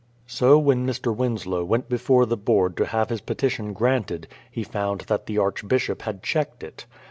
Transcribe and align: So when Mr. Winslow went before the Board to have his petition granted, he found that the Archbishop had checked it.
So 0.25 0.57
when 0.57 0.83
Mr. 0.87 1.15
Winslow 1.15 1.63
went 1.63 1.87
before 1.87 2.25
the 2.25 2.35
Board 2.35 2.75
to 2.77 2.87
have 2.87 3.09
his 3.11 3.21
petition 3.21 3.71
granted, 3.71 4.27
he 4.49 4.63
found 4.63 5.01
that 5.01 5.27
the 5.27 5.37
Archbishop 5.37 6.01
had 6.01 6.23
checked 6.23 6.63
it. 6.63 6.85